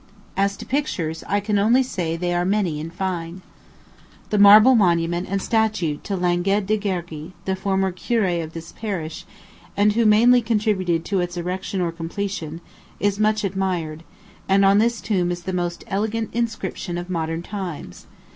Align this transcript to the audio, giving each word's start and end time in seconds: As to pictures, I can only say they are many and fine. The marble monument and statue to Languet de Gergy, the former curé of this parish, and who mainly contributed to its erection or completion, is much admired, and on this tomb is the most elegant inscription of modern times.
As 0.35 0.57
to 0.57 0.65
pictures, 0.65 1.23
I 1.27 1.39
can 1.39 1.59
only 1.59 1.83
say 1.83 2.17
they 2.17 2.33
are 2.33 2.43
many 2.43 2.81
and 2.81 2.91
fine. 2.91 3.43
The 4.31 4.39
marble 4.39 4.73
monument 4.73 5.27
and 5.29 5.39
statue 5.39 5.97
to 6.01 6.17
Languet 6.17 6.65
de 6.65 6.75
Gergy, 6.75 7.33
the 7.45 7.55
former 7.55 7.91
curé 7.91 8.43
of 8.43 8.53
this 8.53 8.71
parish, 8.71 9.27
and 9.77 9.93
who 9.93 10.07
mainly 10.07 10.41
contributed 10.41 11.05
to 11.05 11.19
its 11.19 11.37
erection 11.37 11.81
or 11.81 11.91
completion, 11.91 12.61
is 12.99 13.19
much 13.19 13.43
admired, 13.43 14.01
and 14.49 14.65
on 14.65 14.79
this 14.79 15.01
tomb 15.01 15.31
is 15.31 15.43
the 15.43 15.53
most 15.53 15.83
elegant 15.85 16.31
inscription 16.33 16.97
of 16.97 17.07
modern 17.07 17.43
times. 17.43 18.07